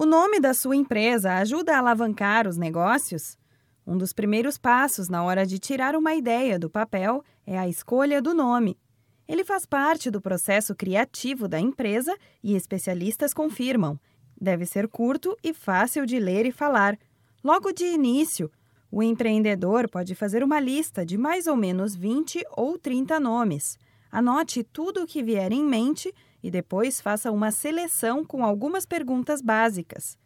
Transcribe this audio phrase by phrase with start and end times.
[0.00, 3.36] O nome da sua empresa ajuda a alavancar os negócios?
[3.84, 8.22] Um dos primeiros passos na hora de tirar uma ideia do papel é a escolha
[8.22, 8.78] do nome.
[9.26, 13.98] Ele faz parte do processo criativo da empresa e especialistas confirmam.
[14.40, 16.96] Deve ser curto e fácil de ler e falar.
[17.42, 18.48] Logo de início,
[18.92, 23.76] o empreendedor pode fazer uma lista de mais ou menos 20 ou 30 nomes.
[24.12, 29.40] Anote tudo o que vier em mente e depois faça uma seleção com algumas perguntas
[29.42, 30.16] básicas.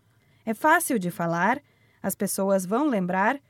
[0.45, 1.61] É fácil de falar?
[2.03, 3.41] As pessoas vão lembrar?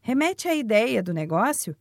[0.00, 1.76] Remete à ideia do negócio?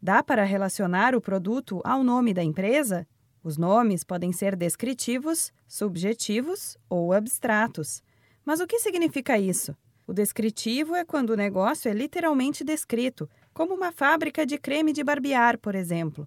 [0.00, 3.06] Dá para relacionar o produto ao nome da empresa?
[3.42, 8.02] Os nomes podem ser descritivos, subjetivos ou abstratos.
[8.44, 9.76] Mas o que significa isso?
[10.06, 15.04] O descritivo é quando o negócio é literalmente descrito, como uma fábrica de creme de
[15.04, 16.26] barbear, por exemplo.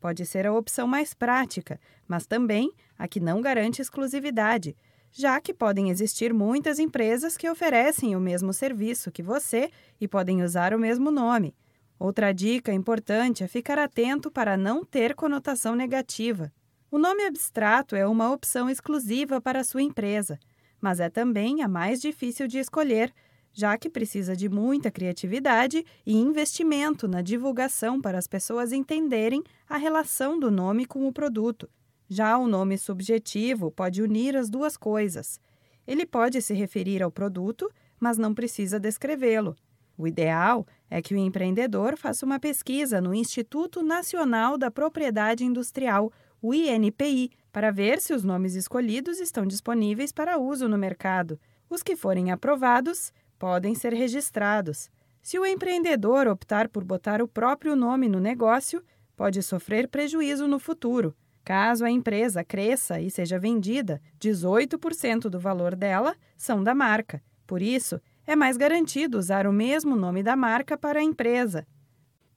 [0.00, 4.76] Pode ser a opção mais prática, mas também a que não garante exclusividade,
[5.10, 10.42] já que podem existir muitas empresas que oferecem o mesmo serviço que você e podem
[10.42, 11.54] usar o mesmo nome.
[11.98, 16.52] Outra dica importante é ficar atento para não ter conotação negativa.
[16.90, 20.38] O nome abstrato é uma opção exclusiva para sua empresa,
[20.80, 23.12] mas é também a mais difícil de escolher
[23.52, 29.76] já que precisa de muita criatividade e investimento na divulgação para as pessoas entenderem a
[29.76, 31.68] relação do nome com o produto.
[32.08, 35.40] Já o nome subjetivo pode unir as duas coisas.
[35.86, 39.56] Ele pode se referir ao produto, mas não precisa descrevê-lo.
[39.96, 46.12] O ideal é que o empreendedor faça uma pesquisa no Instituto Nacional da Propriedade Industrial,
[46.40, 51.38] o INPI, para ver se os nomes escolhidos estão disponíveis para uso no mercado.
[51.68, 54.90] Os que forem aprovados podem ser registrados.
[55.22, 58.82] Se o empreendedor optar por botar o próprio nome no negócio,
[59.16, 61.14] pode sofrer prejuízo no futuro.
[61.44, 67.22] Caso a empresa cresça e seja vendida, 18% do valor dela são da marca.
[67.46, 71.66] Por isso, é mais garantido usar o mesmo nome da marca para a empresa.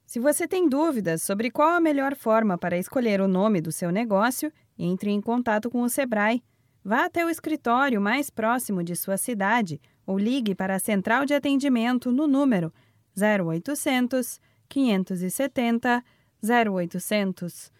[0.06, 3.90] Se você tem dúvidas sobre qual a melhor forma para escolher o nome do seu
[3.90, 6.42] negócio, entre em contato com o Sebrae.
[6.84, 11.34] Vá até o escritório mais próximo de sua cidade ou ligue para a central de
[11.34, 12.72] atendimento no número
[13.16, 16.04] 0800 570
[16.42, 17.70] 0800.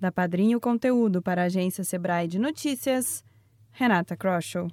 [0.00, 3.24] Da Padrinho Conteúdo para a agência Sebrae de Notícias,
[3.70, 4.68] Renata Kroschel.